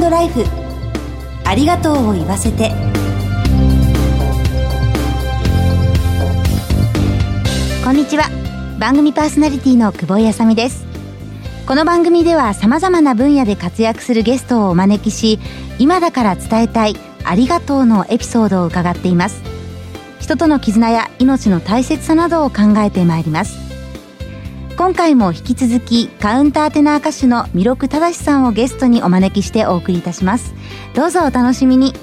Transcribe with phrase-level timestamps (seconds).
[0.00, 0.44] ーライフ。
[1.44, 2.72] ありがとうを言わせて。
[7.84, 8.24] こんにちは。
[8.78, 10.84] 番組パーソナリティの久保井あさみです。
[11.66, 15.38] この番組では様々な分野で活躍するゲストをお招きし
[15.78, 19.42] 今だから伝えたいありがとうのエピソードを伺っています。
[20.20, 23.63] 人との絆や命の大切さなどを考えてまいります。
[24.76, 30.52] 今回も引き続きカウンターテナー歌手の弥勒正さんをゲストにお招きしてお送りいたします。
[30.94, 31.94] どうぞお楽しみに。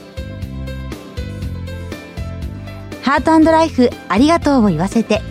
[3.02, 5.22] ハートライフありがとうを言わせて。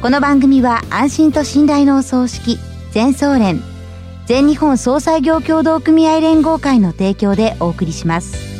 [0.00, 2.58] この番組は安心と信頼のお葬式
[2.92, 3.62] 全総連
[4.26, 8.53] 全日本総裁業協同組合連合会の提供でお送りします。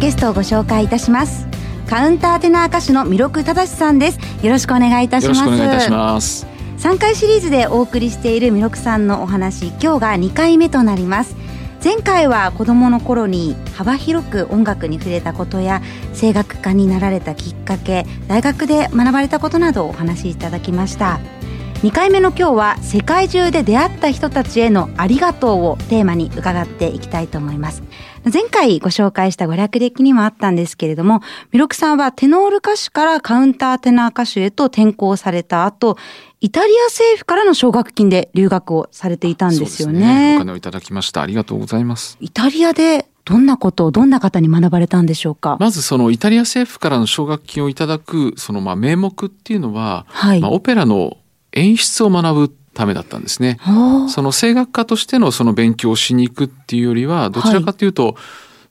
[0.00, 1.46] ゲストをご紹介いたします。
[1.86, 4.18] カウンターテナー歌手の弥勒正さんです。
[4.42, 5.40] よろしくお願いいたします。
[5.40, 6.46] よろしくお願いいたします。
[6.78, 11.36] 3回シリーズでお送りしている弥勒さんのお話今日が2回目となります。
[11.84, 15.82] 前回は子どもの頃に幅広く音楽に触れたことや
[16.18, 21.20] 声楽家になられたきっかけ大学で学ばれたことなどをお話しいただきました
[21.82, 27.82] 2回目の今日は世界中で出会った人たちへのありがとうをテーマに伺っていきたいと思います
[28.30, 35.96] 前回ご紹介したご略歴にもあったんですけれども、弥勒さんはテノール歌手からカウンターテナー歌手へと転校された後、
[36.42, 40.34] イタリア政府からの奨学金で留学をされていたんですよね。
[40.34, 41.22] ねお金をいただきました。
[41.22, 42.18] ありがとうございます。
[42.20, 45.56] イタリアでどんなことをどんな方に学ばれたんでしょうか？
[45.58, 51.16] まずそのイタリア政府からの奨学金をいただくそのまあ名目っていうのは、はい、まあオペラの
[51.52, 53.58] 演出を学ぶためだったんですね。
[54.08, 58.14] その声楽家としてのその勉強をしに行くっていうよりはどちらかというと、はい、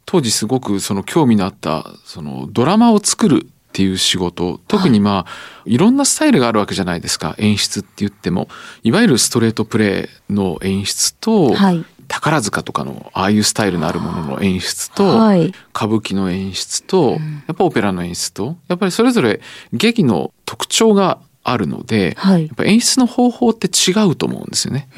[0.05, 5.27] 当時すごくその興味のあったそのドラマを作るっていう仕事特にまあ、は
[5.65, 8.47] い、いろんなスタイルがあるわけじゃないですか演出って言っても。
[8.83, 17.11] いわゆるストレートプレイの演出と、はい、宝塚とかのああいうスタイルのあるものの演出と、はい、歌舞伎の演出と、
[17.47, 19.39] やっぱオペラの演出とやっぱりそれぞれ
[19.71, 21.19] 劇の特徴が
[21.51, 24.89] あるので、はい、やっぱ演出の方法って違うと思うんですよね。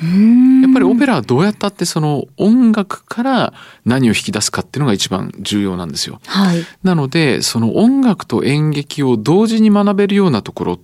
[0.61, 3.53] やっぱりオペラはどうやったってその音楽から
[3.85, 6.19] 何を引き出すかっていうのが一番重要なんですよ。
[6.27, 10.79] はい、なのでその音楽と演劇を同時に学べるようなところっ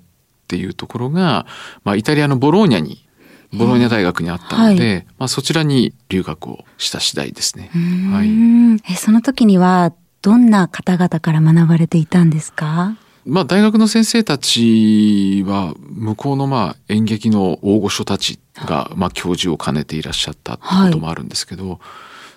[0.48, 1.46] ていうところが、
[1.84, 3.06] まあ、イタリアのボローニャに
[3.54, 7.70] ボローニャ大学にあったので、はい、まあ、そちらに留学をした次第ですね。
[8.12, 12.98] はい、えその時にはどんな方々から学ばれていたんですか？
[13.28, 21.80] まあ、大学の先生たちは向こうのまあ演劇の大御所たちがまあ教授を兼ねていらっしゃったってこともあるんですけど、はい、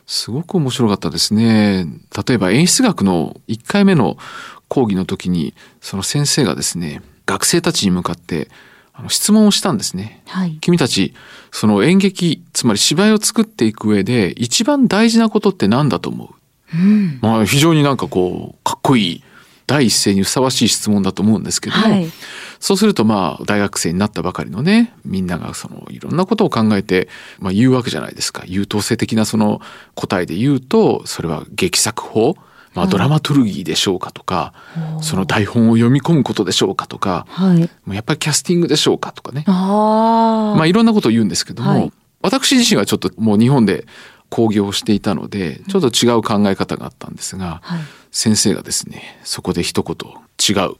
[0.06, 1.86] すごく面白かったですね。
[2.26, 4.18] 例えば演出学の1回目の
[4.66, 8.48] 講義の時にその先生がですね学生たちに向かって
[8.92, 11.14] あの質問をしたんですね、はい、君たち
[11.52, 16.34] その演劇つまり芝居を作っていく上で一番大事なことって何だと思
[16.74, 19.24] う、うん、まあ非常になんかこうかっこいい
[19.70, 22.10] 第一声にふさわしい質問だと思うんですけども、はい、
[22.58, 27.08] そうするとまあ大学生になったばかりのねみんながそのいろんなことを考えて、
[27.38, 28.42] まあ、言うわけじゃないですか。
[28.46, 29.60] 優等生的なその
[29.94, 32.36] 答えで言うとそれは劇作法
[32.72, 37.60] まあ、ドラマトルギーでしょうかとか、はい、その台本を読み込むことでしょうかとか、はい、
[37.92, 39.42] やっぱりキャスティングでしょうかとかね。
[39.48, 41.92] まあいろんなことを言うんですけども、はい、
[42.22, 43.86] 私自身はちょっともう日本で
[44.28, 49.96] 興行していたのでちょっと違う考え方があったんですが、はい、先生がですねそこで一言
[50.38, 50.74] 違う。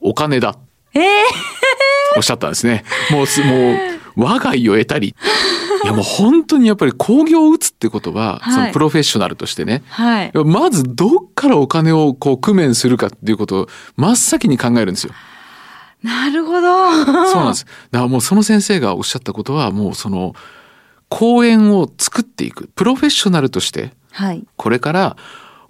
[0.00, 0.56] お金だ、
[0.94, 1.02] えー、
[2.16, 2.84] おっしゃったんですね。
[3.10, 5.14] もうもう我が家を得たり。
[5.84, 15.12] いやもう本当にやっぱり興行を打つってことは、はい、そのプロフェッショナルとしてね、はい、まずどっからお金をこう工面するかっていうことを真っ先に考えるんですよ。
[16.02, 17.04] なるほど。
[17.26, 17.64] そうなんです。
[17.90, 20.34] だからもうその先生がおっしゃったことはもうその
[21.08, 22.68] 公演を作っていく。
[22.74, 25.16] プロフェッショナルとして、はい、これから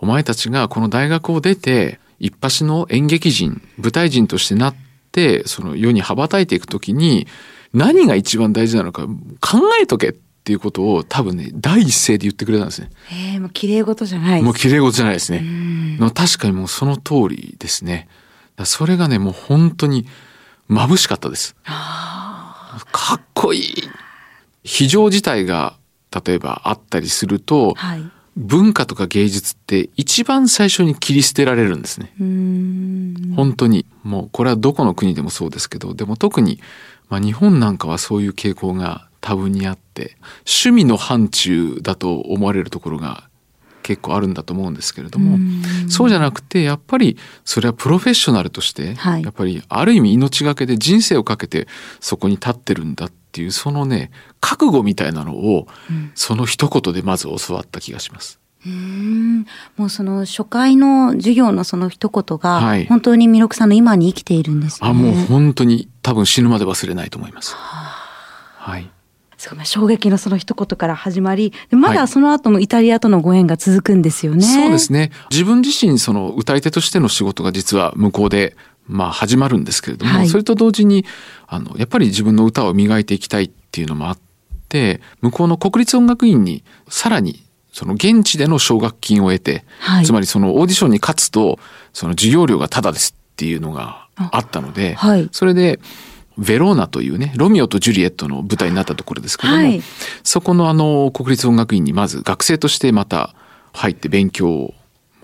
[0.02, 4.74] お前たちがこの大学を出て一発の演劇人舞台人としてなっ
[5.12, 7.28] てその世に羽ばたいていくときに
[7.72, 9.06] 何が一番大事なのか
[9.40, 12.90] 考えとけっていうことを多分ね第一声で言ってくれたんですね。
[13.12, 15.44] ええもう綺麗事じゃないもう綺麗事じゃないですね。
[16.14, 18.08] 確かにもうその通りですね。
[18.64, 20.06] それがねもう本当に
[20.68, 21.54] 眩しかったです。
[21.62, 23.74] かっこいい。
[24.64, 25.76] 非常事態が
[26.26, 28.02] 例えばあったりすると、はい、
[28.36, 32.12] 文化とか芸術って一番最初に切り捨てられるんですね。
[33.36, 33.86] 本当に。
[34.02, 36.60] もうこれはどこの国でもそうですけどでも特に、
[37.08, 43.28] まあ、日本なんかはそういう傾向が多分にあって趣味の範疇だと思われるところが
[43.82, 45.38] 結構あるんだと思うんですけれども、
[45.88, 51.66] そうじゃなくてやっぱりそれはプロフェッショナルとして、はい、やっぱりある意味命がけで人生をかけて
[52.00, 55.66] そこに立ってるんだっていうそのね覚悟みたいなのを、
[56.14, 58.38] その一言でまず教わった気がします。
[58.64, 59.44] うん
[59.76, 64.88] もうその初回の授業のその一言が、本当に弥勒さんの今に生きているんですね。
[64.88, 67.56] あもう本当に多分死ぬまで忘れないと思います。
[67.56, 68.88] はい。
[69.36, 74.46] すごい衝撃のその一言から始まり、まだその後もイタリアとのご縁が続くんですよね。
[74.46, 75.10] はい、そうですね。
[75.32, 78.56] 自分自身その歌い手としての仕事が実は向こうで
[78.92, 81.04] まあ始まるんですけれども、はい、それと同時に
[81.46, 84.18] あのやっぱり自分の歌を磨いていきたいっていうのもあっ
[84.68, 91.58] て向こうの国立音楽院にさらにその現地での奨学金を得て、はい、つまりそのオーディションに勝つと
[91.92, 95.80] その授業料がタダですっていうのがあったので、はい、それで
[96.38, 99.82] ベローナというねロミオとジュリエットの舞台になったところですけども、はい、
[100.22, 103.34] そこのあの国立音楽院にまず学生としてまた
[103.72, 104.74] 入って勉強を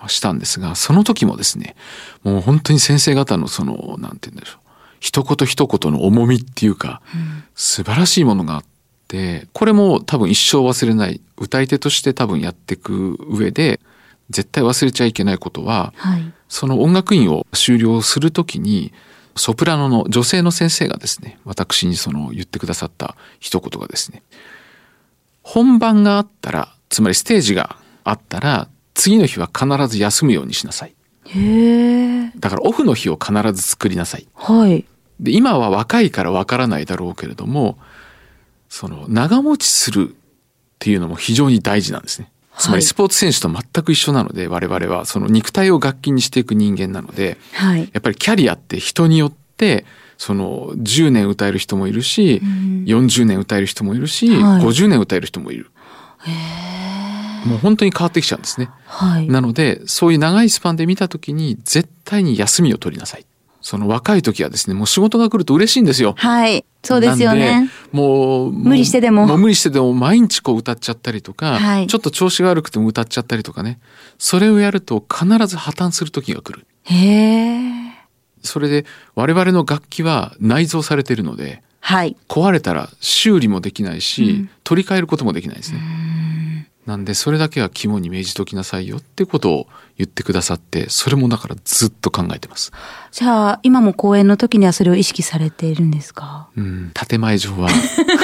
[0.07, 1.75] したんですがその時もですね
[2.23, 4.69] もう本当に先生方のそのなんて言うんでしょう
[5.01, 8.69] 一言一言の重みっていうか、うん、素晴らしいものがあって。
[9.09, 13.81] でこれも多分一生忘れない歌い手として多分やっていく上で
[14.31, 18.93] 絶対忘れちゃいけないことは、はい、その音楽院を修了するときに
[19.35, 24.23] ソプラノの女性の先生がですね私にその言ってくださった一言がですね
[25.43, 28.69] 本番があったらつまりステージがあったら
[28.99, 30.95] 次の日は必ず休むようにしなさい。
[32.39, 34.27] だからオフの日を必ず作りなさい。
[34.35, 34.85] はい、
[35.21, 37.79] で今は若いからわからないだろうけれども
[38.69, 40.15] その長持ちするっ
[40.81, 42.31] ていうのも非常に大事なんですね。
[42.59, 49.85] つまりスポーツ選手と全く一緒なので、我々はその肉体を楽器にしていく人間なので、はい、やっぱりキャリアって人によって
[50.17, 55.71] その10年歌える人もいるし、うん、40年歌える人もいるし、はい、50年歌える人もいる。
[57.45, 58.71] もう本当に変わってきちゃうんですね。
[58.87, 63.27] はい、なのでそういう長いスパンで見た時に絶対に休みを取りなさい。
[63.61, 66.15] その若い時はですね、もう仕事が来ると嬉しいんですよ。
[66.17, 66.65] はい。
[66.83, 67.69] そうですよね。
[67.93, 69.27] もう、無理してでも。
[69.27, 73.81] もう無理してでも毎日こう歌っちゃったりとか、はい、ちょっと調子が悪くても歌っちゃったりとかね。
[74.17, 76.67] それをやると必ず破綻する時が来る。
[76.85, 77.89] へえ。
[78.43, 78.87] それで
[79.17, 85.81] 我々の楽器は内蔵されているので、はい、壊れたら修理もできないし、うん、取り替えることもできないですね。
[86.89, 89.67] なんでそれだけは肝に銘じときなさいよってことを
[89.99, 92.73] 言ってくださってそれもだからずっと考えてます。
[93.13, 96.49] じゃあ今も公演の時にはそれを意識されているんですか？
[96.57, 97.69] うん建前上は。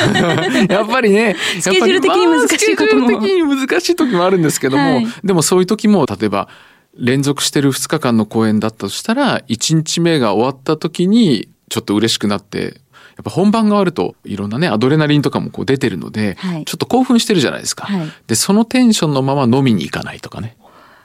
[0.70, 6.48] やっぱりねスケジュール的に難しいことも、まあ、的に難しい時もあるんですけども、はい、でもそういう時も例えば
[6.96, 12.80] 連続してる2日間の公演だったとしたら1日目が終わった時にちょっと嬉しくなって
[13.16, 20.56] やっぱ本番があるといろんなねアドレナリンとかもこう出てるので、はい、ちょっと興奮してるじゃないですか、はい、でそのテンションのまま飲みに行かないとかね。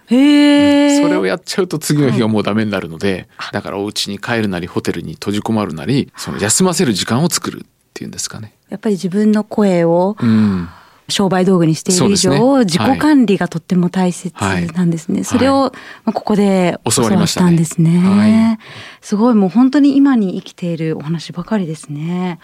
[0.07, 8.53] へえ、うん、それをやっちゃうと次の日はもうダメになるので、はい、だからお家に帰るなりホテルに閉じこまるなりその休ませる時間を作るっていうんですかね。
[8.69, 10.67] やっぱり自分の声を、うん
[11.09, 14.33] 商売道具にしている以上、ね、自己管理がとっても大切
[14.73, 15.15] なんですね。
[15.15, 15.71] はい、それを、
[16.05, 17.99] まあ、ここで教わったんですね。
[17.99, 18.57] はい、
[19.01, 22.39] すごいもう本当に今に生きているお話ばかりですね。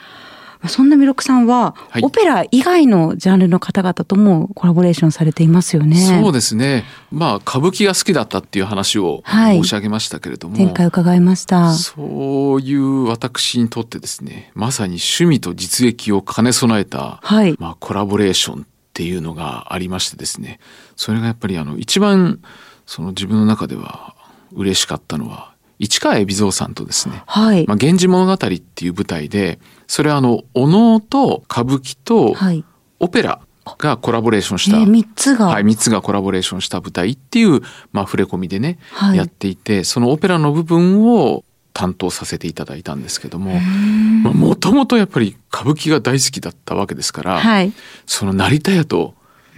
[0.67, 5.95] そんな弥勒さんは、はい、オペラ以外のジャンルの方々ともコラボレーションされていますよね。
[5.97, 6.85] そうですね。
[7.11, 11.73] まあ歌舞伎が好きだったっていう話を申し上げましたけれども、前回伺いました。
[11.73, 20.59] そういう私にとってですね、まさに趣味と実益を兼ね備えた、はい、まあコラボレーションっていうのがありましてですね、
[20.95, 22.39] それがやっぱりあの一番
[22.85, 24.15] その自分の中では
[24.53, 32.35] 嬉しかったのは市川海老蔵さんとですね「はい、まあ、源氏物語」っていう舞台でそれはあのお能と歌舞伎と
[32.99, 33.39] オペラ
[33.77, 47.73] がコラボレーションした、えー、3つが、はい、3つがコラボレーションした舞台っていう、まあ、触れ込みでね、はい、やっていてそのオペラの部分を担当させていただいたんですけどももともとやっぱり歌舞伎が大好きだったわけですから、はい、
[48.05, 49.13] その成田屋と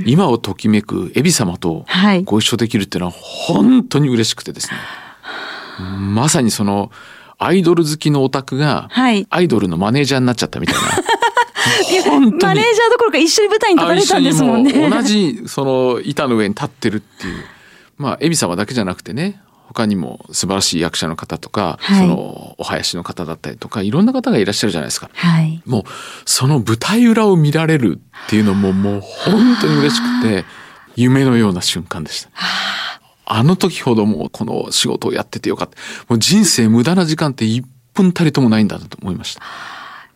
[0.05, 1.86] 今をときめく海老様と
[2.24, 4.77] ご一緒できるっていうのは本当に嬉しくてですね。
[5.81, 6.91] まさにその
[7.38, 8.89] アイドル好きのオタクが、
[9.29, 10.81] アイドルのマネージャーになっちゃったみたいな。
[12.10, 14.89] 本当マネージャーどころか一緒に舞台に立たれたんですもんね。
[14.89, 17.43] 同じその板の上に立ってるっていう。
[17.98, 25.84] まあ、エビ様だけじゃなくてね、他にも素晴らしい役者の方とか、はい、そのお囃子の方だったりとかいろんな方がいらっしゃるじゃないですか、はい、もう
[26.25, 30.46] その舞台裏を見られるっていうのももう本当に嬉しくて
[30.96, 32.29] 夢のような瞬間でした。
[33.29, 35.77] あの時ほどもこの仕事をやっててよかった。
[36.07, 39.41] もう人生無駄な時間って1分たりともないんだと思いました。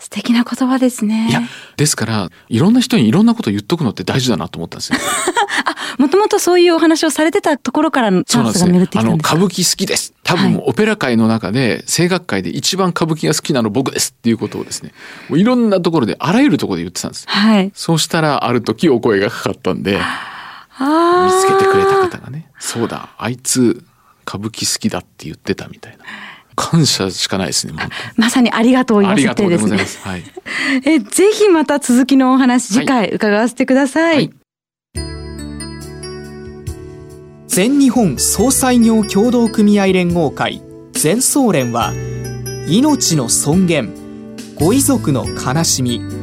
[0.01, 1.27] 素敵な言葉ですね。
[1.29, 1.41] いや、
[1.77, 4.97] ですから、いろんな人にいろんなことを言っとくのって大事だなと思ったんですよ。
[5.63, 10.13] あ、もともとそういうお話をされてたところからのチャンスが巡ってきたんですか、ね、あの、歌舞伎好きです。
[10.23, 14.91] 多分、オペラ界の中で、声楽界で一番歌舞伎が好きなの僕ですっていうことをですね、
[15.29, 17.25] もういろんなところで、あらゆるところで言ってたんです。
[17.27, 17.71] はい。
[17.75, 19.99] そうしたら、ある時お声がかかったんで、
[20.79, 23.83] 見つけてくれた方がね、そうだ、あいつ、
[24.27, 26.05] 歌舞伎好きだって言ってたみたいな。
[26.55, 27.73] 感謝しかないですね。
[28.17, 29.77] まさにありがとう言わせてですね。
[30.03, 30.23] はい、
[30.85, 34.15] えぜひまた続きのお話次回伺わせてください。
[34.15, 34.31] はい、
[37.47, 40.61] 全日本総裁業協同組合連合会
[40.93, 41.93] 全総連は
[42.67, 43.93] 命の尊厳
[44.55, 46.20] ご遺族の悲しみ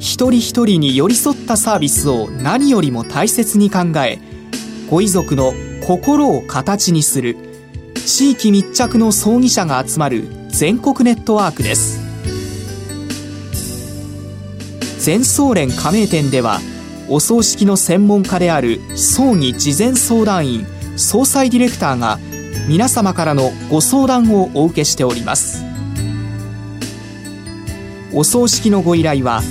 [0.00, 4.18] 一人一人に寄り添ったサービスを何よりも大切に考え
[4.88, 5.52] ご遺族の
[5.86, 7.36] 心を形にする
[8.06, 12.00] 地域密着の葬儀者が集まる全国ネットワークです。
[14.98, 16.60] 全総連加盟店では
[17.08, 20.66] お葬式の専門家である葬儀事前相談員
[20.96, 22.18] 総裁ディレクターが
[22.68, 25.62] 皆様からのご相談をお受けしております。
[28.14, 29.42] お葬式のご依頼は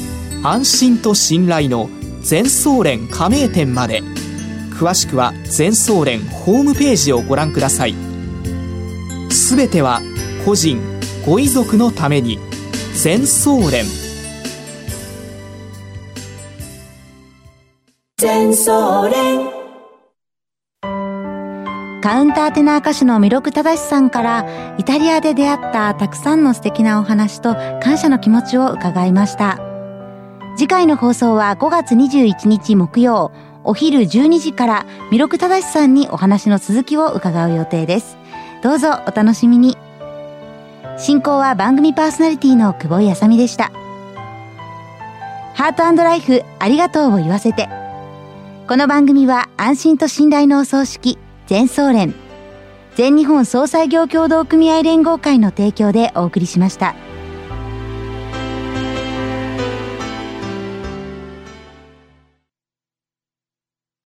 [0.43, 1.89] 安心と信頼の
[2.22, 4.01] 全総連加盟店まで。
[4.72, 7.96] 詳しくは全総連ホームページをご覧ください。
[9.29, 10.01] すべては
[10.46, 10.81] 個人
[11.25, 12.39] ご遺族のために。
[12.93, 13.86] 全総連。
[18.17, 19.60] 全総連。
[22.01, 29.68] カウンターテナー歌手の弥勒正さんからイタリアで出会ったたくさんの素敵なお話と感謝の気持ちを伺いました
[30.59, 33.31] 次回の放送は5月21日木曜
[33.63, 38.17] お昼12時から弥勒正さんにお話の続きを伺う予定です
[38.61, 39.77] どうぞお楽しみに。
[40.97, 43.71] 進行は番組パーソナリティの久保井あさみでした。
[45.53, 47.69] ハートライフありがとうを言わせて。
[48.67, 52.13] この番組は安心と信頼のお葬式、全総連、
[52.95, 56.95] 全日本総裁業協同組合連合会の提供でお送りしました。